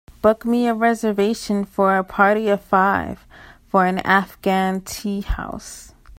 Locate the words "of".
2.49-2.59